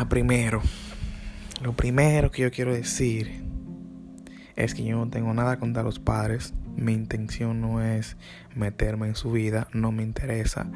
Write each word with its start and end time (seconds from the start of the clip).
Ah, 0.00 0.08
primero, 0.08 0.62
lo 1.62 1.74
primero 1.74 2.30
que 2.30 2.40
yo 2.40 2.50
quiero 2.50 2.72
decir 2.72 3.44
es 4.56 4.74
que 4.74 4.82
yo 4.82 4.96
no 4.96 5.10
tengo 5.10 5.34
nada 5.34 5.58
contra 5.58 5.82
los 5.82 5.98
padres. 5.98 6.54
Mi 6.74 6.94
intención 6.94 7.60
no 7.60 7.82
es 7.82 8.16
meterme 8.54 9.08
en 9.08 9.14
su 9.14 9.30
vida, 9.30 9.68
no 9.74 9.92
me 9.92 10.02
interesa. 10.02 10.70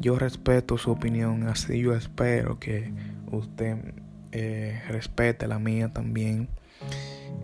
Yo 0.00 0.18
respeto 0.18 0.76
su 0.76 0.90
opinión, 0.90 1.46
así 1.46 1.78
yo 1.78 1.94
espero 1.94 2.58
que 2.58 2.92
usted 3.30 3.94
eh, 4.32 4.82
respete 4.88 5.46
la 5.46 5.60
mía 5.60 5.92
también. 5.92 6.48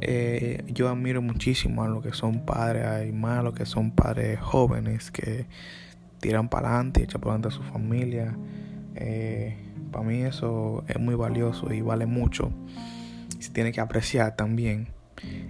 Eh, 0.00 0.64
yo 0.66 0.88
admiro 0.88 1.22
muchísimo 1.22 1.84
a 1.84 1.88
los 1.88 2.02
que 2.02 2.12
son 2.12 2.44
padres, 2.44 2.84
hay 2.86 3.12
más 3.12 3.44
los 3.44 3.54
que 3.54 3.66
son 3.66 3.92
padres 3.92 4.40
jóvenes 4.40 5.12
que 5.12 5.46
tiran 6.18 6.48
para 6.48 6.70
adelante 6.70 7.04
echan 7.04 7.20
para 7.20 7.34
adelante 7.34 7.48
a 7.50 7.52
su 7.52 7.62
familia. 7.72 8.36
Eh, 8.96 9.68
para 9.92 10.04
mí 10.04 10.22
eso 10.22 10.84
es 10.88 10.98
muy 10.98 11.14
valioso 11.14 11.72
y 11.72 11.82
vale 11.82 12.06
mucho. 12.06 12.50
Se 13.38 13.50
tiene 13.50 13.72
que 13.72 13.80
apreciar 13.80 14.34
también. 14.34 14.88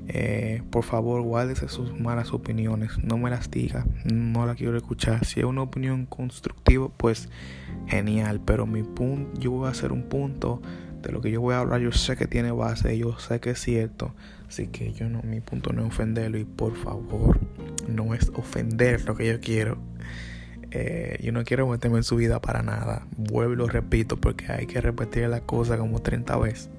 Eh, 0.08 0.62
por 0.70 0.84
favor, 0.84 1.22
guárdese 1.22 1.68
sus 1.68 1.98
malas 1.98 2.32
opiniones. 2.32 2.98
No 3.02 3.16
me 3.16 3.30
las 3.30 3.50
diga. 3.50 3.86
No 4.04 4.46
la 4.46 4.54
quiero 4.54 4.76
escuchar. 4.76 5.24
Si 5.24 5.40
es 5.40 5.46
una 5.46 5.62
opinión 5.62 6.06
constructiva, 6.06 6.90
pues 6.96 7.28
genial. 7.86 8.40
Pero 8.44 8.66
mi 8.66 8.82
punto, 8.82 9.40
yo 9.40 9.52
voy 9.52 9.68
a 9.68 9.70
hacer 9.70 9.92
un 9.92 10.02
punto 10.02 10.60
de 11.00 11.12
lo 11.12 11.20
que 11.20 11.30
yo 11.30 11.40
voy 11.40 11.54
a 11.54 11.60
hablar. 11.60 11.80
Yo 11.80 11.92
sé 11.92 12.16
que 12.16 12.26
tiene 12.26 12.50
base. 12.50 12.96
Yo 12.98 13.18
sé 13.18 13.40
que 13.40 13.50
es 13.50 13.60
cierto. 13.60 14.14
Así 14.48 14.66
que 14.66 14.92
yo 14.92 15.08
no, 15.08 15.22
mi 15.22 15.40
punto 15.40 15.72
no 15.72 15.82
es 15.82 15.88
ofenderlo. 15.88 16.38
Y 16.38 16.44
por 16.44 16.76
favor, 16.76 17.38
no 17.88 18.14
es 18.14 18.30
ofender 18.34 19.04
lo 19.04 19.14
que 19.14 19.26
yo 19.28 19.40
quiero. 19.40 19.78
Eh, 20.74 21.18
yo 21.22 21.32
no 21.32 21.44
quiero 21.44 21.68
meterme 21.68 21.98
en 21.98 22.04
su 22.04 22.16
vida 22.16 22.40
para 22.40 22.62
nada. 22.62 23.06
Vuelvo 23.16 23.52
y 23.52 23.56
lo 23.56 23.66
repito 23.66 24.16
porque 24.16 24.50
hay 24.50 24.66
que 24.66 24.80
repetir 24.80 25.28
la 25.28 25.42
cosa 25.42 25.76
como 25.76 26.00
30 26.00 26.36
veces. 26.38 26.70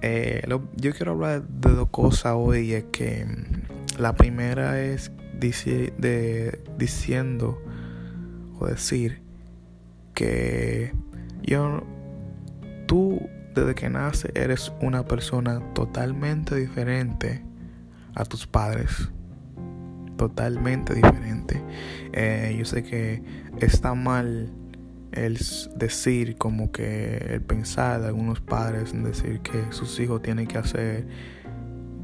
Eh, 0.00 0.46
yo 0.76 0.92
quiero 0.92 1.12
hablar 1.12 1.42
de 1.42 1.70
dos 1.70 1.88
cosas 1.88 2.34
hoy. 2.36 2.72
Es 2.72 2.84
que 2.92 3.24
mm, 3.24 4.00
la 4.00 4.14
primera 4.14 4.80
es 4.80 5.10
de, 5.40 6.62
diciendo 6.78 7.60
o 8.58 8.66
decir 8.66 9.22
que 10.14 10.92
yo, 11.42 11.82
tú 12.86 13.20
desde 13.54 13.74
que 13.74 13.90
naces 13.90 14.30
eres 14.34 14.72
una 14.80 15.04
persona 15.04 15.60
totalmente 15.74 16.54
diferente 16.54 17.44
a 18.14 18.24
tus 18.24 18.46
padres 18.46 19.10
totalmente 20.16 20.94
diferente. 20.94 21.62
Eh, 22.12 22.54
yo 22.58 22.64
sé 22.64 22.82
que 22.82 23.22
está 23.60 23.94
mal 23.94 24.52
el 25.12 25.38
decir 25.76 26.36
como 26.36 26.72
que 26.72 27.18
el 27.30 27.40
pensar 27.40 28.00
de 28.00 28.08
algunos 28.08 28.40
padres 28.40 28.92
en 28.92 29.04
decir 29.04 29.40
que 29.40 29.64
sus 29.70 29.98
hijos 30.00 30.22
tienen 30.22 30.46
que 30.46 30.58
hacer 30.58 31.06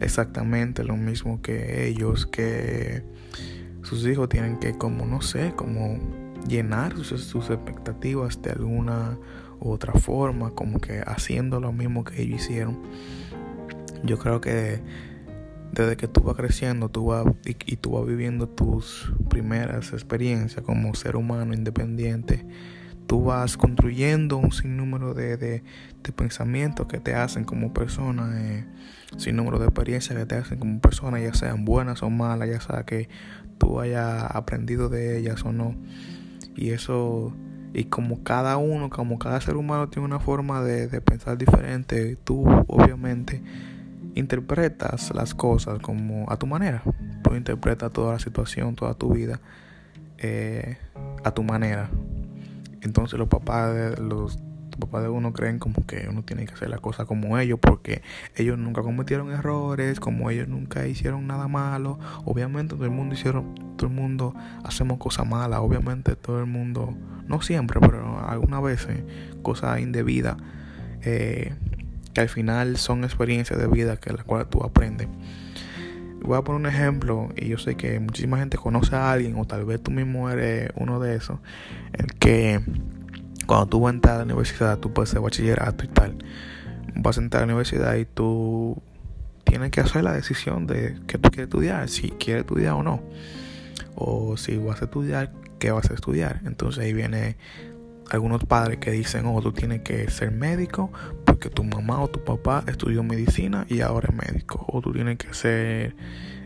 exactamente 0.01 0.85
lo 0.85 0.97
mismo 0.97 1.43
que 1.43 1.89
ellos, 1.89 2.27
que 2.27 3.03
sus 3.83 4.07
hijos 4.07 4.29
tienen 4.29 4.59
que 4.59 4.79
como 4.79 5.07
no 5.07 5.23
sé, 5.23 5.53
como 5.57 5.99
llenar 6.47 6.97
sus, 6.97 7.25
sus 7.25 7.51
expectativas 7.51 8.41
de 8.43 8.51
alguna 8.51 9.19
u 9.61 9.71
otra 9.71 9.93
forma, 9.95 10.51
como 10.53 10.81
que 10.81 11.03
haciendo 11.07 11.61
lo 11.61 11.73
mismo 11.73 12.05
que 12.05 12.23
ellos 12.23 12.43
hicieron. 12.43 12.79
Yo 14.05 14.19
creo 14.19 14.41
que 14.41 14.81
desde 15.73 15.97
que 15.97 16.09
tú 16.09 16.23
vas 16.23 16.37
creciendo 16.37 16.89
tú 16.89 17.07
vas, 17.07 17.27
y, 17.45 17.77
tú 17.77 17.93
vas 17.93 18.07
viviendo 18.07 18.49
tus 18.49 19.13
primeras 19.29 19.93
experiencias 19.93 20.65
como 20.65 20.95
ser 20.95 21.17
humano 21.17 21.55
independiente, 21.55 22.45
tú 23.07 23.25
vas 23.25 23.57
construyendo 23.57 24.37
un 24.37 24.53
sinnúmero 24.53 25.15
de, 25.15 25.37
de, 25.37 25.63
pensamientos 26.17 26.89
que 26.89 26.99
te 26.99 27.15
hacen 27.15 27.45
como 27.45 27.73
persona, 27.73 28.31
eh, 28.41 28.67
sinnúmero 29.17 29.61
de 29.61 29.67
experiencias 29.67 30.19
que 30.19 30.27
te 30.27 30.35
hacen 30.35 30.59
como 30.59 30.81
persona, 30.81 31.21
ya 31.21 31.33
sean 31.35 31.65
buenas 31.65 32.03
o 32.03 32.11
malas, 32.11 32.49
ya 32.49 32.61
sea 32.61 32.85
que 32.85 33.09
tú 33.59 33.81
hayas 33.81 34.25
aprendido 34.35 34.89
de 34.89 35.19
ellas 35.19 35.45
o 35.45 35.53
no. 35.53 35.77
Y 36.57 36.71
eso, 36.71 37.33
y 37.73 37.85
como 37.85 38.25
cada 38.25 38.57
uno, 38.57 38.91
como 38.91 39.21
cada 39.21 39.41
ser 39.41 39.57
humano 39.57 39.89
tiene 39.89 40.07
una 40.07 40.19
forma 40.19 40.63
de, 40.63 40.89
de 40.89 41.01
pensar 41.01 41.39
diferente, 41.39 42.17
tú 42.17 42.45
obviamente 42.67 43.41
interpretas 44.15 45.15
las 45.15 45.35
cosas 45.35 45.79
como 45.81 46.31
a 46.31 46.37
tu 46.37 46.47
manera. 46.47 46.83
Tú 47.23 47.35
interpretas 47.35 47.93
toda 47.93 48.15
la 48.15 48.19
situación, 48.19 48.75
toda 48.75 48.95
tu 48.95 49.13
vida 49.13 49.41
eh, 50.19 50.77
a 51.25 51.31
tu 51.33 51.43
manera. 51.43 51.91
Entonces 52.83 53.19
los 53.19 53.29
papás 53.29 53.75
de 53.75 53.97
los 53.99 54.39
papás 54.81 55.03
de 55.03 55.09
uno 55.09 55.33
creen 55.33 55.59
como 55.59 55.87
que 55.87 56.09
uno 56.09 56.25
tiene 56.25 56.47
que 56.47 56.55
hacer 56.55 56.71
la 56.71 56.79
cosa 56.79 57.05
como 57.05 57.39
ellos 57.39 57.59
porque 57.61 58.03
ellos 58.35 58.59
nunca 58.59 58.83
cometieron 58.83 59.31
errores, 59.31 60.01
como 60.01 60.31
ellos 60.31 60.49
nunca 60.49 60.87
hicieron 60.89 61.29
nada 61.29 61.47
malo. 61.47 61.99
Obviamente 62.25 62.75
todo 62.75 62.87
el 62.87 62.91
mundo 62.91 63.15
hicieron, 63.15 63.55
todo 63.77 63.89
el 63.89 63.95
mundo 63.95 64.35
hacemos 64.65 64.99
cosas 64.99 65.29
malas. 65.29 65.61
Obviamente 65.61 66.17
todo 66.17 66.41
el 66.41 66.47
mundo, 66.47 66.97
no 67.29 67.41
siempre, 67.43 67.79
pero 67.79 68.27
algunas 68.27 68.63
veces 68.63 69.05
cosas 69.43 69.81
indebidas. 69.81 70.37
Eh, 71.03 71.55
que 72.15 72.21
al 72.21 72.29
final 72.29 72.77
son 72.77 73.05
experiencias 73.05 73.59
de 73.59 73.67
vida 73.67 73.97
que 73.97 74.13
las 74.13 74.25
cuales 74.25 74.49
tú 74.49 74.63
aprendes. 74.63 75.09
Voy 76.23 76.37
a 76.37 76.43
poner 76.43 76.61
un 76.61 76.67
ejemplo 76.67 77.31
y 77.37 77.49
yo 77.49 77.59
sé 77.59 77.77
que 77.77 77.99
muchísima 77.99 78.39
gente 78.39 78.59
conoce 78.59 78.95
a 78.95 79.11
alguien 79.11 79.37
o 79.39 79.47
tal 79.47 79.65
vez 79.65 79.83
tú 79.83 79.91
mismo 79.91 80.29
eres 80.29 80.71
uno 80.77 81.01
de 81.01 81.17
esos, 81.17 81.39
el 81.93 82.13
que 82.15 82.61
cuando 83.47 83.67
tú 83.67 83.81
vas 83.81 83.93
a 83.93 83.95
entrar 83.95 84.15
a 84.17 84.19
la 84.19 84.25
universidad, 84.25 84.79
tú 84.79 84.93
puedes 84.93 85.11
hacer 85.11 85.23
bachillerato 85.23 85.85
y 85.85 85.89
tal, 85.89 86.19
vas 86.95 87.19
a 87.19 87.23
entrar 87.23 87.43
a 87.43 87.47
la 87.47 87.53
universidad 87.53 87.97
y 87.97 88.05
tú 88.05 88.83
tienes 89.45 89.71
que 89.71 89.81
hacer 89.81 90.05
la 90.05 90.13
decisión 90.13 90.67
de 90.67 90.97
que 91.07 91.19
tú 91.19 91.31
quieres 91.31 91.49
estudiar, 91.49 91.89
si 91.89 92.11
quieres 92.11 92.43
estudiar 92.43 92.75
o 92.75 92.83
no, 92.83 93.03
o 93.97 94.37
si 94.37 94.57
vas 94.59 94.83
a 94.83 94.85
estudiar, 94.85 95.33
qué 95.59 95.71
vas 95.71 95.91
a 95.91 95.95
estudiar. 95.95 96.41
Entonces 96.45 96.85
ahí 96.85 96.93
viene 96.93 97.37
algunos 98.11 98.45
padres 98.45 98.79
que 98.79 98.91
dicen, 98.91 99.25
oh, 99.27 99.41
tú 99.41 99.53
tienes 99.53 99.83
que 99.83 100.11
ser 100.11 100.33
médico 100.33 100.93
porque 101.25 101.49
tu 101.49 101.65
mamá 101.65 102.03
o 102.03 102.09
tu 102.09 102.23
papá 102.25 102.65
estudió 102.67 103.03
medicina 103.03 103.67
y 103.69 103.81
ahora 103.81 104.09
es 104.11 104.29
médico. 104.29 104.65
O 104.69 104.81
tú 104.81 104.93
tienes 104.93 105.17
que 105.17 105.33
ser 105.33 105.95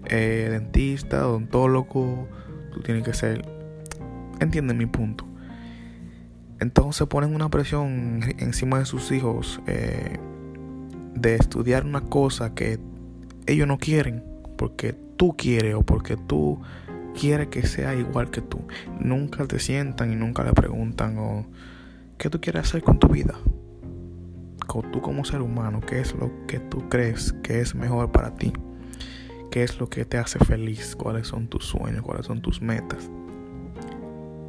eh, 0.07 0.49
dentista, 0.51 1.27
odontólogo, 1.27 2.29
tú 2.73 2.81
tienes 2.81 3.03
que 3.05 3.15
ser... 3.15 3.45
Entienden 4.41 4.77
mi 4.77 4.87
punto. 4.87 5.27
Entonces 6.61 7.07
ponen 7.09 7.35
una 7.35 7.49
presión 7.49 8.21
encima 8.39 8.79
de 8.79 8.85
sus 8.85 9.11
hijos 9.13 9.61
eh, 9.67 10.19
de 11.15 11.35
estudiar 11.37 11.85
una 11.85 12.03
cosa 12.03 12.55
que 12.55 12.79
ellos 13.47 13.67
no 13.67 13.79
quieren 13.79 14.25
porque 14.57 14.95
tú 15.17 15.37
quieres 15.37 15.75
o 15.75 15.83
porque 15.83 16.17
tú 16.17 16.61
quiere 17.19 17.49
que 17.49 17.67
sea 17.67 17.95
igual 17.95 18.31
que 18.31 18.41
tú. 18.41 18.61
Nunca 19.01 19.47
te 19.47 19.59
sientan 19.59 20.13
y 20.13 20.17
nunca 20.17 20.45
le 20.45 20.53
preguntan 20.53 21.19
o 21.19 21.47
qué 22.19 22.31
tú 22.31 22.41
quieres 22.41 22.63
hacer 22.63 22.83
con 22.83 22.99
tu 22.99 23.09
vida. 23.09 23.35
Tú 24.83 25.01
como 25.01 25.25
ser 25.25 25.41
humano, 25.41 25.81
qué 25.81 26.01
es 26.01 26.15
lo 26.15 26.33
que 26.49 26.59
tú 26.59 26.89
crees 26.89 27.33
que 27.45 27.61
es 27.61 27.77
mejor 27.77 28.11
para 28.11 28.35
ti. 28.35 28.53
¿Qué 29.51 29.63
es 29.63 29.79
lo 29.79 29.89
que 29.89 30.05
te 30.05 30.19
hace 30.19 30.41
feliz? 30.41 30.97
¿Cuáles 30.97 31.29
son 31.29 31.47
tus 31.47 31.65
sueños? 31.65 32.03
¿Cuáles 32.03 32.27
son 32.27 32.43
tus 32.43 32.61
metas? 32.61 33.09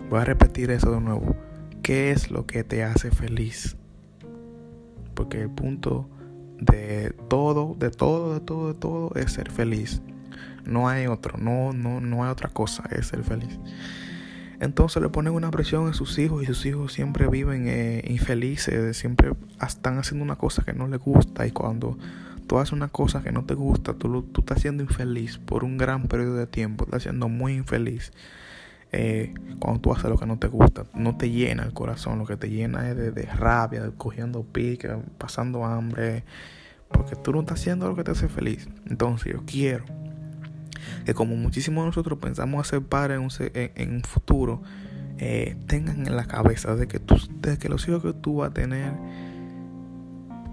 Voy 0.10 0.20
a 0.20 0.26
repetir 0.26 0.72
eso 0.72 0.92
de 0.92 1.00
nuevo. 1.00 1.36
¿Qué 1.84 2.10
es 2.10 2.32
lo 2.32 2.48
que 2.48 2.64
te 2.64 2.84
hace 2.84 3.12
feliz? 3.12 3.78
Porque 5.14 5.42
el 5.42 5.52
punto 5.52 6.10
de 6.60 7.14
todo, 7.28 7.76
de 7.78 7.92
todo, 7.92 8.34
de 8.34 8.40
todo, 8.40 8.68
de 8.70 8.74
todo 8.74 9.12
es 9.16 9.32
ser 9.32 9.52
feliz. 9.52 10.02
No 10.66 10.88
hay 10.90 11.08
otro, 11.08 11.38
no, 11.38 11.74
no, 11.74 12.02
no 12.02 12.24
hay 12.24 12.32
otra 12.32 12.50
cosa, 12.50 12.84
es 12.92 13.08
ser 13.08 13.24
feliz. 13.24 13.60
Entonces 14.60 15.02
le 15.02 15.10
ponen 15.10 15.34
una 15.34 15.52
presión 15.52 15.88
a 15.88 15.94
sus 15.94 16.18
hijos 16.18 16.44
y 16.44 16.46
sus 16.46 16.66
hijos 16.66 16.94
siempre 16.94 17.28
viven 17.28 17.68
eh, 17.68 18.04
infelices, 18.08 18.96
siempre 18.98 19.34
están 19.66 19.98
haciendo 19.98 20.24
una 20.24 20.38
cosa 20.38 20.64
que 20.64 20.74
no 20.74 20.88
les 20.88 21.00
gusta 21.00 21.46
y 21.46 21.52
cuando 21.52 21.98
tú 22.48 22.58
haces 22.60 22.74
una 22.74 22.88
cosa 22.88 23.22
que 23.22 23.32
no 23.32 23.44
te 23.44 23.54
gusta, 23.54 23.94
tú, 23.94 24.24
tú 24.24 24.42
estás 24.42 24.62
siendo 24.62 24.84
infeliz 24.84 25.38
por 25.40 25.64
un 25.64 25.78
gran 25.78 26.08
periodo 26.08 26.36
de 26.36 26.48
tiempo, 26.48 26.86
estás 26.86 27.04
siendo 27.04 27.28
muy 27.28 27.54
infeliz. 27.54 28.14
Eh, 28.92 29.34
cuando 29.60 29.82
tú 29.82 29.92
haces 29.92 30.10
lo 30.10 30.18
que 30.18 30.26
no 30.26 30.40
te 30.40 30.48
gusta, 30.48 30.86
no 30.94 31.18
te 31.18 31.30
llena 31.30 31.64
el 31.64 31.74
corazón, 31.74 32.20
lo 32.20 32.26
que 32.26 32.38
te 32.38 32.50
llena 32.50 32.90
es 32.90 32.96
de, 32.96 33.12
de 33.12 33.24
rabia, 33.24 33.84
de 33.84 33.92
cogiendo 33.92 34.44
pique, 34.44 34.88
pasando 35.18 35.66
hambre, 35.66 36.24
porque 36.90 37.18
tú 37.18 37.34
no 37.34 37.42
estás 37.42 37.60
haciendo 37.60 37.90
lo 37.90 37.96
que 37.96 38.06
te 38.06 38.12
hace 38.12 38.30
feliz. 38.30 38.70
Entonces 38.86 39.34
yo 39.34 39.44
quiero 39.46 39.84
que 41.06 41.14
como 41.14 41.36
muchísimos 41.36 41.84
de 41.84 41.88
nosotros 41.88 42.20
pensamos 42.20 42.66
hacer 42.68 42.82
padres 42.82 43.20
en 43.20 43.94
un, 43.94 44.04
futuro, 44.04 44.62
eh, 45.18 45.56
tengan 45.68 46.06
en 46.06 46.16
la 46.16 46.26
cabeza 46.26 46.76
de 46.76 46.88
que, 46.88 47.00
tú, 47.00 47.16
de 47.40 47.58
que 47.58 47.70
los 47.70 47.88
hijos 47.88 48.04
que 48.04 48.14
tú 48.14 48.38
vas 48.38 48.52
a 48.52 48.54
tener 48.54 48.94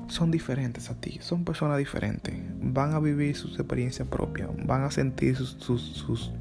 son 0.08 0.31
diferentes 0.31 0.90
a 0.90 1.00
ti, 1.00 1.19
son 1.23 1.44
personas 1.44 1.79
diferentes, 1.79 2.34
van 2.61 2.93
a 2.93 3.00
vivir 3.00 3.34
sus 3.34 3.58
experiencias 3.58 4.06
propias, 4.08 4.50
van 4.64 4.82
a 4.82 4.90
sentir 4.90 5.37
sus, 5.37 5.56
sus 5.58 6.32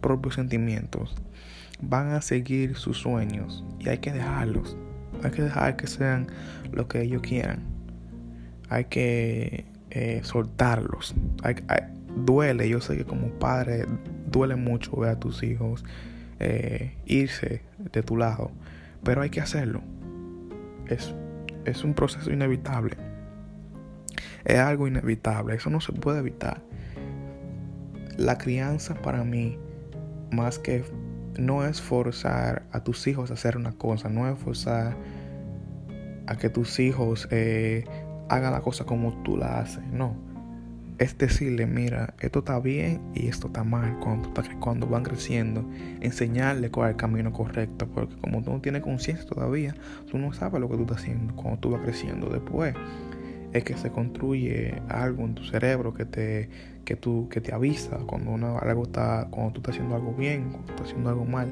propios 0.00 0.36
sentimientos, 0.36 1.16
van 1.80 2.12
a 2.12 2.22
seguir 2.22 2.76
sus 2.76 2.98
sueños 2.98 3.64
y 3.78 3.88
hay 3.88 3.98
que 3.98 4.12
dejarlos. 4.12 4.76
Hay 5.22 5.30
que 5.32 5.42
dejar 5.42 5.76
que 5.76 5.86
sean 5.86 6.28
lo 6.72 6.88
que 6.88 7.02
ellos 7.02 7.22
quieran. 7.22 7.60
Hay 8.68 8.84
que 8.86 9.66
eh, 9.90 10.20
soltarlos. 10.22 11.14
Duele, 12.16 12.68
yo 12.68 12.80
sé 12.80 12.96
que 12.96 13.04
como 13.04 13.28
padre 13.38 13.86
duele 14.30 14.56
mucho 14.56 14.96
ver 14.96 15.10
a 15.10 15.20
tus 15.20 15.42
hijos 15.42 15.84
eh, 16.38 16.94
irse 17.04 17.62
de 17.78 18.02
tu 18.02 18.16
lado, 18.16 18.50
pero 19.04 19.22
hay 19.22 19.30
que 19.30 19.40
hacerlo. 19.40 19.82
Es, 20.86 21.14
es 21.64 21.84
un 21.84 21.94
proceso 21.94 22.32
inevitable. 22.32 22.96
Es 24.44 24.58
algo 24.58 24.88
inevitable, 24.88 25.54
eso 25.54 25.70
no 25.70 25.80
se 25.80 25.92
puede 25.92 26.20
evitar. 26.20 26.62
La 28.16 28.38
crianza 28.38 28.94
para 28.94 29.24
mí, 29.24 29.58
más 30.30 30.58
que 30.58 30.84
no 31.38 31.64
es 31.64 31.80
forzar 31.80 32.64
a 32.72 32.82
tus 32.82 33.06
hijos 33.06 33.30
a 33.30 33.34
hacer 33.34 33.56
una 33.56 33.72
cosa, 33.72 34.08
no 34.08 34.28
es 34.28 34.38
forzar 34.38 34.96
a 36.26 36.36
que 36.36 36.48
tus 36.48 36.78
hijos 36.80 37.28
eh, 37.30 37.84
hagan 38.28 38.52
la 38.52 38.60
cosa 38.60 38.84
como 38.84 39.22
tú 39.22 39.36
la 39.36 39.60
haces, 39.60 39.84
no. 39.92 40.29
Es 41.00 41.16
decirle, 41.16 41.64
mira, 41.64 42.12
esto 42.20 42.40
está 42.40 42.60
bien 42.60 43.00
y 43.14 43.28
esto 43.28 43.46
está 43.46 43.64
mal 43.64 43.98
cuando, 44.00 44.30
cuando 44.60 44.86
van 44.86 45.02
creciendo. 45.02 45.64
Enseñarle 46.02 46.70
cuál 46.70 46.90
es 46.90 46.92
el 46.92 46.96
camino 46.98 47.32
correcto, 47.32 47.88
porque 47.88 48.14
como 48.18 48.42
tú 48.42 48.50
no 48.50 48.60
tienes 48.60 48.82
conciencia 48.82 49.26
todavía, 49.26 49.74
tú 50.10 50.18
no 50.18 50.34
sabes 50.34 50.60
lo 50.60 50.68
que 50.68 50.76
tú 50.76 50.82
estás 50.82 50.98
haciendo 50.98 51.34
cuando 51.34 51.58
tú 51.58 51.70
vas 51.70 51.80
creciendo. 51.80 52.28
Después 52.28 52.74
es 53.54 53.64
que 53.64 53.78
se 53.78 53.90
construye 53.90 54.74
algo 54.90 55.24
en 55.24 55.34
tu 55.34 55.42
cerebro 55.44 55.94
que 55.94 56.04
te, 56.04 56.50
que 56.84 56.96
tú, 56.96 57.30
que 57.30 57.40
te 57.40 57.54
avisa 57.54 57.96
cuando, 58.06 58.34
algo 58.58 58.82
está, 58.82 59.26
cuando 59.30 59.54
tú 59.54 59.60
estás 59.60 59.76
haciendo 59.76 59.96
algo 59.96 60.12
bien, 60.12 60.50
cuando 60.50 60.70
estás 60.70 60.88
haciendo 60.88 61.08
algo 61.08 61.24
mal. 61.24 61.50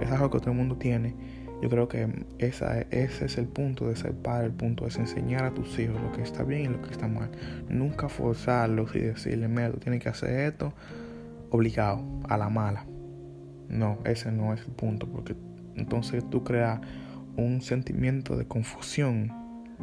Es 0.00 0.10
algo 0.10 0.30
que 0.30 0.38
todo 0.38 0.52
el 0.52 0.56
mundo 0.56 0.76
tiene. 0.76 1.14
Yo 1.62 1.70
creo 1.70 1.86
que 1.86 2.08
esa, 2.38 2.80
ese 2.90 3.26
es 3.26 3.38
el 3.38 3.46
punto 3.46 3.86
de 3.86 3.94
ser 3.94 4.14
padre, 4.14 4.46
el 4.46 4.52
punto 4.52 4.84
es 4.84 4.96
enseñar 4.96 5.44
a 5.44 5.54
tus 5.54 5.78
hijos 5.78 6.02
lo 6.02 6.10
que 6.10 6.20
está 6.20 6.42
bien 6.42 6.62
y 6.62 6.68
lo 6.68 6.82
que 6.82 6.90
está 6.90 7.06
mal. 7.06 7.30
Nunca 7.68 8.08
forzarlos 8.08 8.96
y 8.96 8.98
decirle, 8.98 9.46
mira, 9.46 9.70
tú 9.70 9.78
tienes 9.78 10.02
que 10.02 10.08
hacer 10.08 10.52
esto 10.52 10.72
obligado, 11.50 12.02
a 12.28 12.36
la 12.36 12.48
mala. 12.48 12.84
No, 13.68 13.98
ese 14.04 14.32
no 14.32 14.52
es 14.52 14.60
el 14.62 14.72
punto, 14.72 15.06
porque 15.06 15.36
entonces 15.76 16.28
tú 16.28 16.42
creas 16.42 16.80
un 17.36 17.62
sentimiento 17.62 18.36
de 18.36 18.44
confusión 18.46 19.32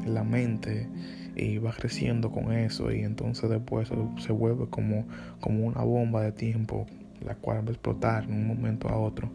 en 0.04 0.14
la 0.14 0.26
mente 0.26 0.90
y 1.38 1.60
va 1.60 1.72
creciendo 1.72 2.30
con 2.30 2.52
eso 2.52 2.92
y 2.92 3.04
entonces 3.04 3.50
después 3.50 3.90
se 4.18 4.32
vuelve 4.34 4.68
como, 4.70 5.06
como 5.40 5.66
una 5.66 5.82
bomba 5.82 6.24
de 6.24 6.34
tiempo 6.34 6.88
la 7.26 7.36
cual 7.36 7.60
va 7.60 7.70
a 7.70 7.72
explotar 7.72 8.24
en 8.26 8.34
un 8.34 8.48
momento 8.48 8.90
a 8.90 8.98
otro 8.98 9.32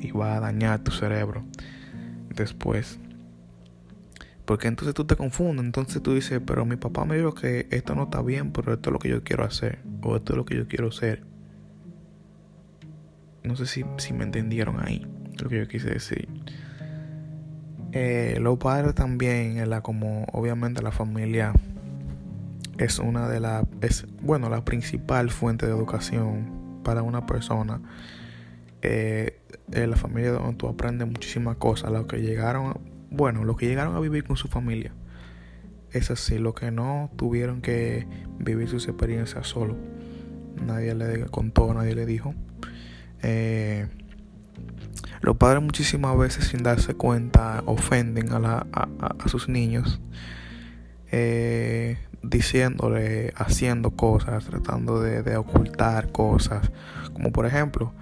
y 0.00 0.10
va 0.12 0.36
a 0.36 0.40
dañar 0.40 0.80
tu 0.80 0.90
cerebro 0.90 1.44
después. 2.34 2.98
Porque 4.44 4.68
entonces 4.68 4.94
tú 4.94 5.04
te 5.04 5.16
confundes, 5.16 5.64
entonces 5.64 6.00
tú 6.02 6.14
dices, 6.14 6.40
pero 6.46 6.64
mi 6.64 6.76
papá 6.76 7.04
me 7.04 7.16
dijo 7.16 7.34
que 7.34 7.66
esto 7.70 7.94
no 7.96 8.04
está 8.04 8.22
bien, 8.22 8.52
pero 8.52 8.72
esto 8.72 8.90
es 8.90 8.92
lo 8.92 8.98
que 9.00 9.08
yo 9.08 9.24
quiero 9.24 9.44
hacer, 9.44 9.80
o 10.02 10.16
esto 10.16 10.32
es 10.32 10.36
lo 10.36 10.44
que 10.44 10.56
yo 10.56 10.68
quiero 10.68 10.92
ser. 10.92 11.24
No 13.42 13.56
sé 13.56 13.66
si, 13.66 13.84
si 13.98 14.12
me 14.12 14.24
entendieron 14.24 14.76
ahí, 14.80 15.06
lo 15.42 15.48
que 15.48 15.58
yo 15.58 15.68
quise 15.68 15.90
decir. 15.90 16.28
Eh, 17.92 18.38
los 18.40 18.58
padres 18.58 18.94
también, 18.94 19.68
la, 19.68 19.80
como 19.80 20.24
obviamente 20.32 20.82
la 20.82 20.92
familia 20.92 21.52
es 22.78 22.98
una 22.98 23.28
de 23.28 23.40
las, 23.40 23.64
es, 23.80 24.06
bueno, 24.20 24.48
la 24.48 24.64
principal 24.64 25.30
fuente 25.30 25.66
de 25.66 25.72
educación 25.72 26.80
para 26.84 27.02
una 27.02 27.26
persona. 27.26 27.80
Eh, 28.88 29.40
la 29.72 29.96
familia 29.96 30.30
donde 30.30 30.54
tú 30.54 30.68
aprendes 30.68 31.08
muchísimas 31.08 31.56
cosas, 31.56 31.90
los 31.90 32.06
que 32.06 32.22
llegaron, 32.22 32.78
bueno, 33.10 33.42
los 33.42 33.56
que 33.56 33.66
llegaron 33.66 33.96
a 33.96 34.00
vivir 34.00 34.22
con 34.22 34.36
su 34.36 34.46
familia. 34.46 34.92
Es 35.90 36.12
así, 36.12 36.38
los 36.38 36.54
que 36.54 36.70
no 36.70 37.10
tuvieron 37.16 37.62
que 37.62 38.06
vivir 38.38 38.68
sus 38.68 38.86
experiencias 38.86 39.48
solo. 39.48 39.76
Nadie 40.64 40.94
le 40.94 41.26
contó, 41.26 41.74
nadie 41.74 41.96
le 41.96 42.06
dijo. 42.06 42.32
Eh, 43.22 43.88
los 45.20 45.36
padres 45.36 45.64
muchísimas 45.64 46.16
veces 46.16 46.46
sin 46.46 46.62
darse 46.62 46.94
cuenta 46.94 47.64
ofenden 47.66 48.32
a, 48.32 48.66
a, 48.72 49.28
sus 49.28 49.48
niños 49.48 50.00
eh, 51.10 51.98
diciéndole, 52.22 53.32
haciendo 53.34 53.90
cosas, 53.90 54.44
tratando 54.44 55.00
de, 55.00 55.36
ocultar 55.36 56.12
cosas. 56.12 56.70
Como 57.14 57.32
por 57.32 57.46
ejemplo, 57.46 57.92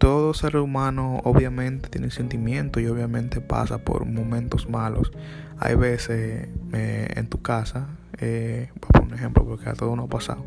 todo 0.00 0.32
ser 0.32 0.56
humano 0.56 1.20
obviamente 1.24 1.90
tiene 1.90 2.10
sentimientos 2.10 2.82
y 2.82 2.86
obviamente 2.86 3.42
pasa 3.42 3.84
por 3.84 4.06
momentos 4.06 4.66
malos. 4.66 5.12
Hay 5.58 5.74
veces 5.74 6.48
eh, 6.72 7.08
en 7.14 7.26
tu 7.26 7.42
casa, 7.42 7.88
eh, 8.18 8.70
un 9.02 9.12
ejemplo, 9.12 9.44
porque 9.44 9.68
a 9.68 9.74
todos 9.74 9.94
nos 9.96 10.06
ha 10.06 10.08
pasado, 10.08 10.46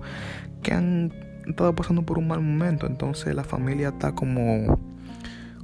que 0.63 0.73
han 0.73 1.13
estado 1.45 1.75
pasando 1.75 2.01
por 2.01 2.17
un 2.17 2.27
mal 2.29 2.41
momento. 2.41 2.87
Entonces 2.87 3.35
la 3.35 3.43
familia 3.43 3.89
está 3.89 4.13
como 4.13 4.79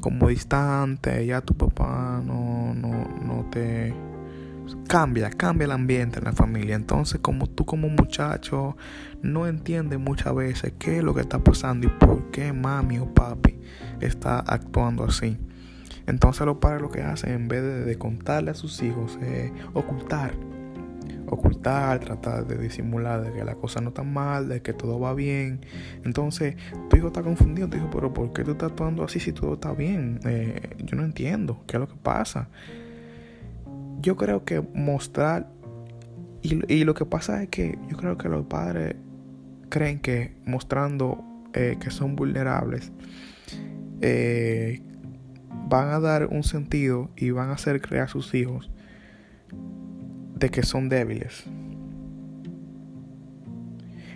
como 0.01 0.30
distante, 0.30 1.25
ya 1.25 1.41
tu 1.41 1.56
papá 1.56 2.21
no, 2.24 2.75
no, 2.75 2.91
no 3.25 3.50
te 3.50 3.94
cambia, 4.88 5.30
cambia 5.30 5.66
el 5.66 5.71
ambiente 5.71 6.19
en 6.19 6.25
la 6.25 6.33
familia. 6.33 6.75
Entonces, 6.75 7.19
como 7.21 7.48
tú 7.48 7.66
como 7.66 7.89
muchacho 7.89 8.75
no 9.21 9.48
entiendes 9.48 10.00
muchas 10.00 10.33
veces 10.36 10.74
qué 10.80 10.98
es 10.98 11.04
lo 11.04 11.13
que 11.13 11.21
está 11.21 11.44
pasando 11.44 11.88
y 11.88 11.89
por 11.89 12.31
qué 12.31 12.54
mami 12.54 13.00
o 13.00 13.13
papi 13.13 13.60
está 14.00 14.39
actuando 14.39 15.04
así. 15.04 15.38
Entonces 16.07 16.45
los 16.45 16.57
padres 16.57 16.81
lo 16.81 16.89
que 16.89 17.01
hacen 17.01 17.31
en 17.31 17.48
vez 17.48 17.86
de, 17.86 17.98
contarle 17.98 18.51
a 18.51 18.56
sus 18.56 18.81
hijos 18.81 19.18
es 19.21 19.51
ocultar 19.74 20.33
ocultar, 21.31 22.00
tratar 22.00 22.48
de 22.48 22.57
disimular 22.57 23.22
de 23.22 23.31
que 23.31 23.44
la 23.44 23.54
cosa 23.54 23.81
no 23.81 23.89
está 23.89 24.01
mal, 24.01 24.50
de 24.50 24.63
que 24.63 24.74
todo 24.74 25.00
va 25.00 25.13
bien. 25.13 25.63
Entonces, 26.04 26.56
tu 26.89 26.98
hijo 26.98 27.07
está 27.07 27.22
confundido, 27.22 27.69
tu 27.69 27.77
hijo, 27.77 27.88
pero 27.92 28.12
¿por 28.12 28.33
qué 28.33 28.44
tú 28.44 28.51
estás 28.51 28.72
actuando 28.72 29.04
así 29.04 29.19
si 29.19 29.31
todo 29.31 29.54
está 29.54 29.74
bien? 29.74 30.19
Eh, 30.25 30.75
yo 30.80 30.95
no 30.95 31.04
entiendo, 31.04 31.63
¿qué 31.68 31.77
es 31.77 31.81
lo 31.81 31.88
que 31.88 31.98
pasa? 32.01 32.50
Yo 34.01 34.16
creo 34.16 34.46
que 34.46 34.62
mostrar, 34.74 35.51
y, 36.42 36.84
lo 36.84 36.94
que 36.94 37.06
pasa 37.06 37.44
es 37.44 37.50
que 37.50 37.78
yo 37.90 37.98
creo 37.98 38.18
que 38.18 38.30
los 38.30 38.46
padres 38.46 38.96
creen 39.69 40.00
que 40.00 40.36
mostrando 40.46 41.24
eh, 41.54 41.78
que 41.80 41.92
son 41.92 42.16
vulnerables, 42.16 42.92
eh, 44.01 44.81
van 45.68 45.89
a 45.89 46.00
dar 46.00 46.27
un 46.27 46.44
sentido 46.44 47.10
y 47.18 47.32
van 47.32 47.50
a 47.50 47.53
hacer 47.53 47.82
crear 47.82 48.06
a 48.06 48.08
sus 48.08 48.34
hijos 48.34 48.72
de 50.36 50.50
que 50.50 50.63
son 50.63 50.89
débiles. 50.89 51.44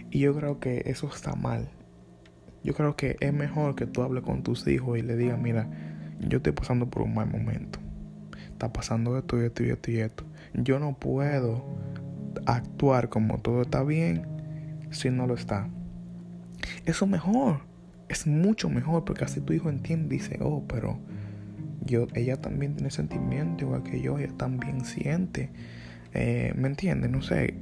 Y 0.09 0.19
yo 0.19 0.35
creo 0.35 0.59
que 0.59 0.83
eso 0.85 1.07
está 1.07 1.35
mal. 1.35 1.69
Yo 2.63 2.73
creo 2.73 2.95
que 2.95 3.17
es 3.19 3.33
mejor 3.33 3.75
que 3.75 3.85
tú 3.85 4.01
hables 4.03 4.23
con 4.23 4.43
tus 4.43 4.65
hijos 4.67 4.97
y 4.97 5.01
le 5.01 5.17
digas, 5.17 5.39
mira, 5.39 5.67
yo 6.21 6.37
estoy 6.37 6.53
pasando 6.53 6.89
por 6.89 7.01
un 7.01 7.13
mal 7.13 7.29
momento. 7.29 7.82
Está 8.63 8.71
pasando 8.71 9.17
esto 9.17 9.41
y 9.41 9.45
esto 9.45 9.61
y 9.65 9.69
esto 9.71 9.91
y 9.91 9.97
esto. 9.97 10.23
Yo 10.53 10.79
no 10.79 10.97
puedo 10.97 11.65
actuar 12.45 13.09
como 13.09 13.39
todo 13.39 13.63
está 13.63 13.83
bien 13.83 14.25
si 14.89 15.09
no 15.09 15.27
lo 15.27 15.33
está. 15.33 15.67
Eso 16.85 17.03
es 17.03 17.11
mejor. 17.11 17.59
Es 18.07 18.25
mucho 18.25 18.69
mejor 18.69 19.03
porque 19.03 19.25
así 19.25 19.41
tu 19.41 19.51
hijo 19.51 19.69
entiende 19.69 20.15
y 20.15 20.19
dice, 20.19 20.39
oh, 20.41 20.63
pero 20.65 20.97
yo, 21.81 22.07
ella 22.13 22.39
también 22.39 22.75
tiene 22.75 22.89
sentimientos 22.89 23.63
igual 23.63 23.83
que 23.83 23.99
yo, 23.99 24.17
ella 24.17 24.31
también 24.37 24.85
siente. 24.85 25.49
Eh, 26.13 26.53
¿Me 26.55 26.69
entienden? 26.69 27.11
No 27.11 27.21
sé, 27.21 27.55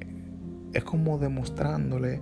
es 0.73 0.83
como 0.83 1.17
demostrándole 1.17 2.21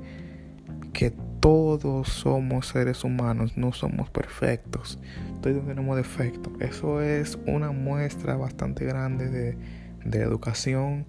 que 0.94 1.12
todos 1.40 2.10
somos 2.10 2.68
seres 2.68 3.04
humanos, 3.04 3.58
no 3.58 3.72
somos 3.74 4.10
perfectos, 4.10 5.00
todos 5.42 5.66
tenemos 5.66 5.96
defectos. 5.98 6.54
Eso 6.60 7.02
es 7.02 7.38
una 7.48 7.72
muestra 7.72 8.36
bastante 8.36 8.86
grande 8.86 9.30
de, 9.30 9.58
de 10.04 10.20
educación 10.22 11.06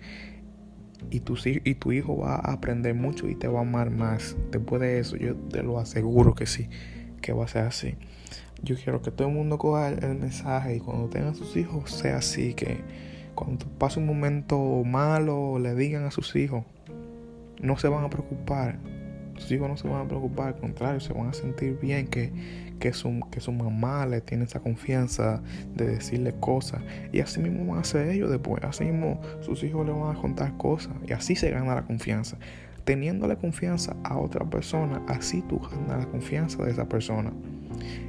y 1.11 1.21
tu, 1.21 1.37
y 1.45 1.75
tu 1.75 1.93
hijo 1.93 2.19
va 2.19 2.37
a 2.37 2.53
aprender 2.53 2.95
mucho 2.95 3.29
y 3.29 3.35
te 3.35 3.49
va 3.49 3.61
a 3.61 3.63
amar 3.63 3.91
más. 3.91 4.37
Después 4.51 4.81
de 4.81 4.99
eso, 4.99 5.17
yo 5.17 5.35
te 5.37 5.63
lo 5.63 5.79
aseguro 5.79 6.35
que 6.35 6.47
sí, 6.47 6.69
que 7.23 7.33
va 7.33 7.45
a 7.45 7.49
ser 7.49 7.65
así. 7.65 7.95
Yo 8.63 8.77
quiero 8.77 9.01
que 9.01 9.11
todo 9.11 9.29
el 9.29 9.35
mundo 9.35 9.59
coja 9.59 9.89
el 9.89 10.19
mensaje 10.19 10.77
y 10.77 10.81
cuando 10.81 11.09
tengan 11.09 11.35
sus 11.35 11.57
hijos 11.57 11.91
sea 11.91 12.19
así, 12.19 12.53
que 12.55 12.81
cuando 13.35 13.67
pase 13.79 13.99
un 13.99 14.07
momento 14.07 14.59
malo, 14.85 15.59
le 15.59 15.75
digan 15.75 16.05
a 16.05 16.11
sus 16.11 16.37
hijos, 16.37 16.65
no 17.61 17.79
se 17.79 17.89
van 17.89 18.05
a 18.05 18.11
preocupar. 18.11 18.79
Sus 19.41 19.51
hijos 19.53 19.71
no 19.71 19.77
se 19.79 19.89
van 19.89 20.03
a 20.03 20.07
preocupar, 20.07 20.49
al 20.49 20.61
contrario, 20.61 21.01
se 21.01 21.15
van 21.15 21.29
a 21.29 21.33
sentir 21.33 21.79
bien 21.81 22.07
que, 22.07 22.31
que, 22.79 22.93
su, 22.93 23.21
que 23.31 23.41
su 23.41 23.53
mamá 23.53 24.05
le 24.05 24.21
tiene 24.21 24.45
esa 24.45 24.61
confianza 24.61 25.43
de 25.75 25.87
decirle 25.87 26.35
cosas. 26.39 26.83
Y 27.11 27.21
así 27.21 27.41
mismo 27.41 27.65
van 27.65 27.79
a 27.79 27.81
hacer 27.81 28.11
ellos 28.11 28.31
después. 28.31 28.63
Así 28.63 28.85
mismo 28.85 29.19
sus 29.41 29.65
hijos 29.65 29.87
le 29.87 29.93
van 29.93 30.15
a 30.15 30.21
contar 30.21 30.59
cosas. 30.59 30.93
Y 31.09 31.15
así 31.15 31.37
se 31.37 31.51
gana 31.51 31.75
la 31.75 31.87
confianza. 31.87 32.37
Teniéndole 32.85 33.37
confianza 33.37 33.97
a 34.05 34.19
otra 34.19 34.45
persona, 34.45 35.03
así 35.09 35.41
tú 35.49 35.59
ganas 35.59 36.05
la 36.05 36.11
confianza 36.11 36.63
de 36.63 36.73
esa 36.73 36.87
persona. 36.87 37.33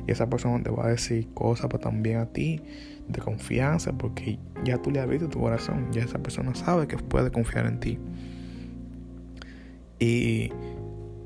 Y 0.06 0.12
esa 0.12 0.30
persona 0.30 0.62
te 0.62 0.70
va 0.70 0.88
a 0.88 0.90
decir 0.90 1.30
cosas, 1.34 1.68
pero 1.68 1.80
también 1.80 2.18
a 2.18 2.26
ti, 2.26 2.62
de 3.08 3.22
confianza, 3.22 3.94
porque 3.94 4.38
ya 4.66 4.82
tú 4.82 4.92
le 4.92 5.00
has 5.00 5.08
visto 5.08 5.30
tu 5.30 5.40
corazón, 5.40 5.88
ya 5.94 6.04
esa 6.04 6.20
persona 6.20 6.54
sabe 6.56 6.88
que 6.88 6.98
puede 6.98 7.32
confiar 7.32 7.68
en 7.68 7.80
ti. 7.80 8.00
Y 10.02 10.52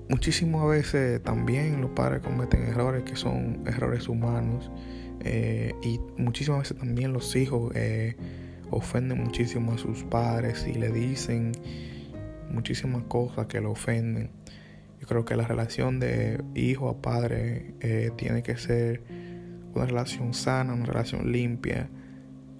muchísimas 0.09 0.67
veces 0.67 1.21
también 1.23 1.81
los 1.81 1.91
padres 1.91 2.21
cometen 2.21 2.63
errores 2.63 3.03
que 3.03 3.15
son 3.15 3.63
errores 3.65 4.07
humanos. 4.07 4.71
Eh, 5.21 5.73
y 5.81 5.99
muchísimas 6.17 6.59
veces 6.59 6.77
también 6.77 7.11
los 7.13 7.35
hijos 7.35 7.71
eh, 7.75 8.15
ofenden 8.69 9.23
muchísimo 9.23 9.73
a 9.73 9.77
sus 9.77 10.03
padres 10.03 10.67
y 10.67 10.73
le 10.73 10.91
dicen 10.91 11.53
muchísimas 12.51 13.03
cosas 13.03 13.47
que 13.47 13.61
lo 13.61 13.71
ofenden. 13.71 14.29
Yo 14.99 15.07
creo 15.07 15.25
que 15.25 15.35
la 15.35 15.47
relación 15.47 15.99
de 15.99 16.43
hijo 16.53 16.89
a 16.89 17.01
padre 17.01 17.73
eh, 17.81 18.11
tiene 18.17 18.43
que 18.43 18.57
ser 18.57 19.01
una 19.73 19.85
relación 19.85 20.33
sana, 20.33 20.73
una 20.73 20.85
relación 20.85 21.31
limpia, 21.31 21.89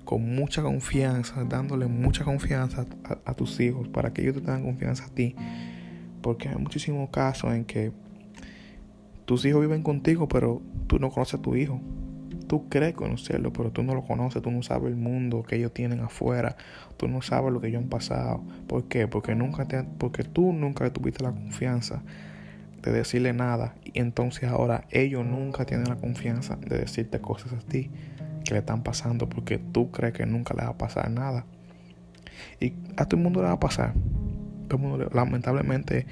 con 0.03 0.35
mucha 0.35 0.61
confianza, 0.61 1.43
dándole 1.45 1.87
mucha 1.87 2.23
confianza 2.23 2.85
a, 3.25 3.33
tus 3.33 3.59
hijos 3.59 3.87
para 3.87 4.13
que 4.13 4.21
ellos 4.21 4.35
te 4.35 4.41
tengan 4.41 4.63
confianza 4.63 5.05
a 5.05 5.09
ti. 5.09 5.35
Porque 6.25 6.49
hay 6.49 6.55
muchísimos 6.55 7.11
casos 7.11 7.53
en 7.53 7.65
que 7.65 7.91
tus 9.25 9.45
hijos 9.45 9.61
viven 9.61 9.83
contigo, 9.83 10.27
pero 10.27 10.59
tú 10.87 10.97
no 10.97 11.11
conoces 11.11 11.35
a 11.35 11.43
tu 11.43 11.55
hijo. 11.55 11.79
Tú 12.47 12.67
crees 12.67 12.95
conocerlo, 12.95 13.53
pero 13.53 13.69
tú 13.69 13.83
no 13.83 13.93
lo 13.93 14.01
conoces, 14.01 14.41
tú 14.41 14.49
no 14.49 14.63
sabes 14.63 14.89
el 14.89 14.95
mundo 14.95 15.43
que 15.43 15.57
ellos 15.57 15.71
tienen 15.71 15.99
afuera, 15.99 16.57
tú 16.97 17.07
no 17.07 17.21
sabes 17.21 17.53
lo 17.53 17.61
que 17.61 17.67
ellos 17.67 17.83
han 17.83 17.89
pasado. 17.89 18.43
¿Por 18.65 18.85
qué? 18.85 19.07
Porque 19.07 19.35
nunca 19.35 19.67
te, 19.67 19.83
porque 19.83 20.23
tú 20.23 20.51
nunca 20.51 20.91
tuviste 20.91 21.23
la 21.23 21.31
confianza 21.31 22.01
de 22.81 22.91
decirle 22.91 23.31
nada 23.31 23.75
y 23.83 23.99
entonces 23.99 24.49
ahora 24.49 24.85
ellos 24.89 25.23
nunca 25.23 25.65
tienen 25.65 25.87
la 25.87 25.97
confianza 25.97 26.55
de 26.55 26.79
decirte 26.79 27.21
cosas 27.21 27.53
a 27.53 27.59
ti 27.59 27.91
que 28.43 28.55
le 28.55 28.61
están 28.61 28.81
pasando 28.81 29.29
porque 29.29 29.59
tú 29.59 29.91
crees 29.91 30.15
que 30.15 30.25
nunca 30.25 30.55
le 30.55 30.63
va 30.63 30.69
a 30.69 30.77
pasar 30.79 31.11
nada. 31.11 31.45
Y 32.59 32.73
a 32.97 33.05
todo 33.05 33.17
el 33.17 33.23
mundo 33.23 33.41
le 33.41 33.49
va 33.49 33.53
a 33.53 33.59
pasar. 33.59 33.93
Lamentablemente 35.13 36.05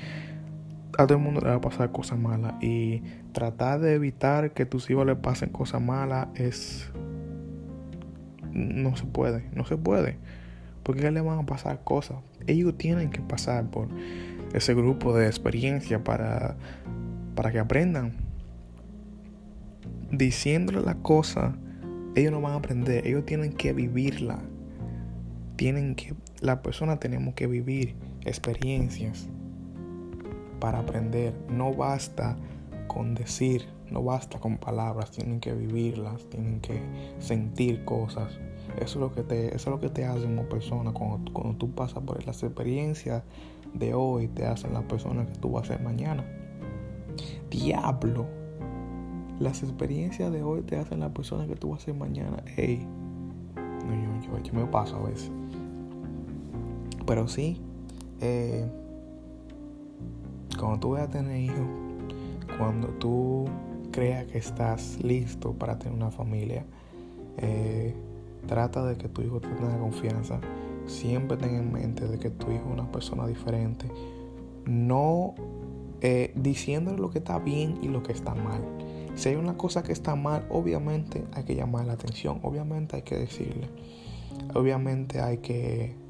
a 0.98 1.08
todo 1.08 1.18
el 1.18 1.24
mundo 1.24 1.42
le 1.42 1.48
va 1.48 1.56
a 1.56 1.62
pasar 1.62 1.92
cosas 1.92 2.20
malas 2.20 2.54
y 2.62 3.02
tratar 3.32 3.80
de 3.80 3.96
evitar 3.96 4.52
que 4.52 4.66
tus 4.66 4.90
hijos 4.90 5.06
le 5.06 5.16
pasen 5.16 5.50
cosas 5.50 5.82
malas 5.82 6.28
es 6.36 6.92
no 8.54 8.96
se 8.96 9.06
puede, 9.06 9.50
no 9.54 9.66
se 9.66 9.78
puede. 9.78 10.18
Porque 10.84 11.10
le 11.12 11.22
van 11.22 11.40
a 11.40 11.46
pasar 11.46 11.84
cosas. 11.84 12.18
Ellos 12.46 12.78
tienen 12.78 13.10
que 13.10 13.22
pasar 13.22 13.70
por 13.70 13.88
ese 14.54 14.74
grupo 14.74 15.16
de 15.16 15.28
experiencia 15.28 16.04
para, 16.04 16.56
para 17.36 17.52
que 17.52 17.60
aprendan. 17.60 18.14
Diciéndole 20.12 20.82
la 20.82 20.96
cosa, 20.96 21.56
ellos 22.16 22.32
no 22.32 22.42
van 22.42 22.54
a 22.54 22.56
aprender, 22.58 23.08
ellos 23.08 23.26
tienen 23.26 23.54
que 23.54 23.74
vivirla. 23.74 24.40
Tienen 25.56 25.96
que, 25.96 26.14
la 26.42 26.62
persona 26.62 27.00
tenemos 27.00 27.34
que 27.34 27.48
vivir 27.48 27.96
experiencias 28.26 29.28
para 30.60 30.80
aprender. 30.80 31.34
No 31.50 31.74
basta 31.74 32.38
con 32.88 33.16
decir, 33.16 33.66
no 33.90 34.04
basta 34.04 34.40
con 34.40 34.58
palabras, 34.58 35.12
tienen 35.12 35.40
que 35.40 35.54
vivirlas, 35.54 36.28
tienen 36.30 36.60
que 36.62 36.82
sentir 37.20 37.84
cosas. 37.86 38.40
Eso 38.78 38.84
es 38.84 38.96
lo 38.96 39.12
que 39.12 39.24
te, 39.24 39.48
eso 39.48 39.56
es 39.56 39.68
lo 39.68 39.80
que 39.80 39.90
te 39.90 40.06
hace 40.06 40.24
como 40.24 40.44
persona 40.44 40.92
cuando, 40.92 41.32
cuando 41.32 41.58
tú 41.58 41.72
pasas 41.72 42.02
por 42.04 42.26
las 42.26 42.42
experiencias 42.44 43.24
de 43.74 43.94
hoy 43.94 44.28
te 44.28 44.46
hacen 44.46 44.74
la 44.74 44.88
persona 44.88 45.26
que 45.26 45.34
tú 45.40 45.52
vas 45.52 45.70
a 45.70 45.74
ser 45.74 45.84
mañana. 45.84 46.24
Diablo. 47.50 48.26
Las 49.40 49.64
experiencias 49.64 50.32
de 50.32 50.44
hoy 50.44 50.62
te 50.62 50.78
hacen 50.78 51.00
la 51.00 51.14
persona 51.14 51.48
que 51.48 51.56
tú 51.56 51.72
vas 51.72 51.82
a 51.82 51.86
ser 51.86 51.96
mañana. 51.96 52.44
Ey. 52.56 52.86
No, 53.56 54.22
yo, 54.22 54.42
yo, 54.42 54.54
me 54.54 54.66
paso 54.66 54.96
a 54.96 55.10
veces. 55.10 55.32
Pero 57.06 57.28
sí. 57.28 57.60
Eh, 58.26 58.66
cuando 60.58 60.80
tú 60.80 60.90
vayas 60.92 61.10
a 61.10 61.12
tener 61.12 61.42
hijos, 61.42 61.68
cuando 62.58 62.88
tú 62.88 63.50
creas 63.92 64.26
que 64.28 64.38
estás 64.38 64.98
listo 65.04 65.52
para 65.52 65.78
tener 65.78 65.94
una 65.94 66.10
familia, 66.10 66.66
eh, 67.38 67.94
trata 68.48 68.86
de 68.86 68.96
que 68.96 69.10
tu 69.10 69.24
hijo 69.24 69.42
tenga 69.42 69.78
confianza. 69.78 70.40
Siempre 70.86 71.36
ten 71.36 71.56
en 71.56 71.74
mente 71.74 72.08
de 72.08 72.18
que 72.18 72.30
tu 72.30 72.50
hijo 72.50 72.64
es 72.66 72.72
una 72.72 72.90
persona 72.90 73.28
diferente. 73.28 73.88
No 74.66 75.36
eh, 76.00 76.32
diciéndole 76.36 77.00
lo 77.00 77.10
que 77.10 77.20
está 77.20 77.40
bien 77.40 77.80
y 77.82 77.90
lo 77.90 78.04
que 78.04 78.14
está 78.14 78.34
mal. 78.34 78.62
Si 79.16 79.30
hay 79.30 79.36
una 79.36 79.58
cosa 79.58 79.84
que 79.84 79.92
está 79.92 80.16
mal, 80.16 80.48
obviamente 80.50 81.26
hay 81.34 81.44
que 81.44 81.56
llamar 81.56 81.88
la 81.88 81.94
atención, 81.94 82.40
obviamente 82.42 82.96
hay 82.96 83.02
que 83.02 83.18
decirle, 83.18 83.70
obviamente 84.56 85.20
hay 85.22 85.38
que 85.40 86.03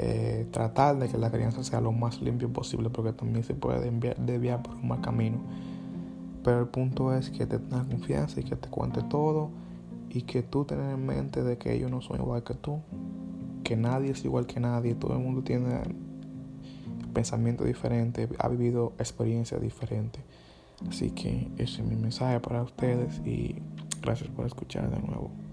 eh, 0.00 0.46
tratar 0.52 0.96
de 0.96 1.08
que 1.08 1.18
la 1.18 1.28
crianza 1.28 1.64
sea 1.64 1.80
lo 1.80 1.90
más 1.90 2.22
limpio 2.22 2.52
posible 2.52 2.88
porque 2.88 3.12
también 3.12 3.42
se 3.42 3.54
puede 3.54 3.90
desviar, 3.90 4.62
por 4.62 4.76
un 4.76 4.86
mal 4.86 5.00
camino. 5.00 5.38
Pero 6.44 6.60
el 6.60 6.68
punto 6.68 7.12
es 7.12 7.30
que 7.30 7.46
te 7.46 7.58
tengas 7.58 7.86
confianza 7.88 8.40
y 8.40 8.44
que 8.44 8.54
te 8.54 8.68
cuente 8.68 9.02
todo 9.02 9.50
y 10.08 10.22
que 10.22 10.42
tú 10.42 10.64
tengas 10.64 10.94
en 10.94 11.04
mente 11.04 11.42
de 11.42 11.58
que 11.58 11.74
ellos 11.74 11.90
no 11.90 12.00
son 12.00 12.20
igual 12.20 12.44
que 12.44 12.54
tú, 12.54 12.80
que 13.64 13.76
nadie 13.76 14.12
es 14.12 14.24
igual 14.24 14.46
que 14.46 14.60
nadie, 14.60 14.94
todo 14.94 15.14
el 15.14 15.18
mundo 15.18 15.42
tiene 15.42 15.80
pensamiento 17.12 17.64
diferente, 17.64 18.28
ha 18.38 18.48
vivido 18.48 18.92
experiencias 18.98 19.60
diferentes. 19.60 20.22
Así 20.88 21.10
que 21.10 21.50
ese 21.58 21.82
es 21.82 21.88
mi 21.88 21.96
mensaje 21.96 22.38
para 22.38 22.62
ustedes 22.62 23.20
y 23.26 23.56
gracias 24.00 24.30
por 24.30 24.46
escuchar 24.46 24.88
de 24.88 25.00
nuevo. 25.00 25.47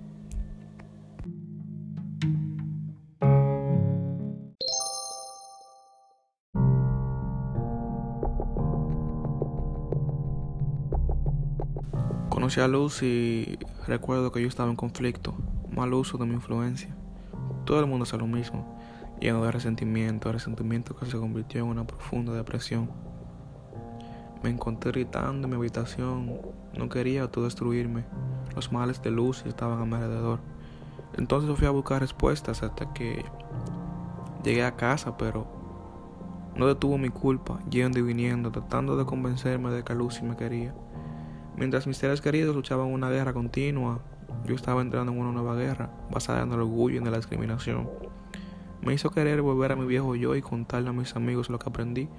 Conocí 12.46 12.62
a 12.62 12.68
Luz 12.68 13.02
y 13.02 13.58
recuerdo 13.88 14.32
que 14.32 14.40
yo 14.40 14.48
estaba 14.48 14.70
en 14.70 14.76
conflicto, 14.76 15.34
mal 15.72 15.92
uso 15.96 16.20
de 16.20 16.28
mi 16.28 16.36
influencia. 16.36 16.96
Todo 17.66 17.80
el 17.80 17.88
mundo 17.88 18.04
hace 18.04 18.20
lo 18.20 18.28
mismo, 18.28 18.78
lleno 19.20 19.44
de 19.44 19.52
resentimiento, 19.52 20.32
resentimiento 20.32 20.96
que 20.96 21.08
se 21.08 21.18
convirtió 21.18 21.62
en 21.62 21.70
una 21.70 21.88
profunda 21.88 22.34
depresión. 22.34 22.92
Me 24.44 24.52
encontré 24.52 24.92
gritando 24.92 25.48
en 25.48 25.50
mi 25.50 25.56
habitación, 25.56 26.40
no 26.78 26.88
quería 26.88 27.24
autodestruirme. 27.24 28.06
Los 28.56 28.72
males 28.72 29.02
de 29.02 29.10
Luz 29.10 29.44
estaban 29.48 29.82
a 29.82 29.86
mi 29.86 29.96
alrededor. 29.96 30.40
Entonces 31.18 31.50
fui 31.58 31.66
a 31.66 31.72
buscar 31.72 32.02
respuestas 32.02 32.62
hasta 32.62 32.94
que 32.94 33.26
llegué 34.44 34.64
a 34.64 34.76
casa, 34.76 35.18
pero 35.18 35.48
no 36.56 36.68
detuvo 36.68 37.00
mi 37.00 37.10
culpa, 37.10 37.60
yendo 37.72 37.98
y 37.98 38.04
viniendo, 38.04 38.52
tratando 38.52 38.96
de 38.98 39.06
convencerme 39.06 39.72
de 39.72 39.84
que 39.84 39.96
Lucy 39.96 40.22
me 40.22 40.36
quería. 40.36 40.76
Mientras 41.58 41.88
mis 41.88 41.96
seres 41.96 42.20
queridos 42.20 42.54
luchaban 42.54 42.88
una 42.88 43.10
guerra 43.10 43.32
continua, 43.32 44.02
yo 44.46 44.56
estaba 44.56 44.82
entrando 44.82 45.14
en 45.14 45.20
una 45.20 45.32
nueva 45.32 45.56
guerra, 45.56 45.90
basada 46.12 46.44
en 46.44 46.52
el 46.52 46.60
orgullo 46.60 46.96
y 46.96 46.98
en 46.98 47.10
la 47.10 47.16
discriminación. 47.16 47.90
Me 48.82 48.94
hizo 48.94 49.10
querer 49.10 49.42
volver 49.42 49.72
a 49.72 49.78
mi 49.78 49.86
viejo 49.86 50.16
yo 50.16 50.36
y 50.36 50.42
contarle 50.42 50.90
a 50.90 50.94
mis 50.94 51.16
amigos 51.16 51.50
lo 51.50 51.58
que 51.58 51.70
aprendí. 51.70 52.10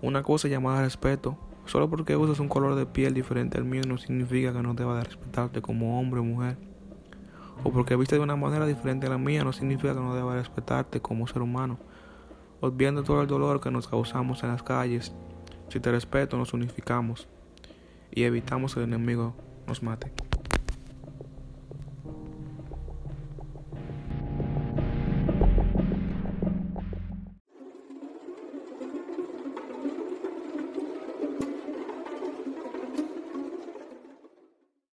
Una 0.00 0.22
cosa 0.22 0.46
llamada 0.46 0.82
respeto. 0.82 1.36
Solo 1.64 1.90
porque 1.90 2.16
usas 2.16 2.40
un 2.40 2.48
color 2.48 2.74
de 2.74 2.86
piel 2.86 3.14
diferente 3.14 3.58
al 3.58 3.64
mío 3.64 3.82
no 3.86 3.98
significa 3.98 4.52
que 4.52 4.62
no 4.62 4.74
deba 4.74 4.96
de 4.96 5.04
respetarte 5.04 5.60
como 5.60 6.00
hombre 6.00 6.20
o 6.20 6.24
mujer. 6.24 6.56
O 7.64 7.70
porque 7.70 7.96
viste 7.96 8.16
de 8.16 8.22
una 8.22 8.36
manera 8.36 8.66
diferente 8.66 9.06
a 9.06 9.10
la 9.10 9.18
mía 9.18 9.44
no 9.44 9.52
significa 9.52 9.94
que 9.94 10.00
no 10.00 10.14
deba 10.14 10.34
respetarte 10.34 11.00
como 11.00 11.26
ser 11.26 11.42
humano. 11.42 11.78
Olvidando 12.60 13.02
todo 13.02 13.22
el 13.22 13.28
dolor 13.28 13.60
que 13.60 13.70
nos 13.70 13.88
causamos 13.88 14.42
en 14.44 14.50
las 14.50 14.62
calles, 14.62 15.12
si 15.68 15.78
te 15.78 15.90
respeto 15.90 16.36
nos 16.36 16.52
unificamos 16.52 17.28
y 18.14 18.24
evitamos 18.24 18.74
que 18.74 18.80
el 18.80 18.86
enemigo 18.86 19.34
nos 19.66 19.82
mate. 19.82 20.12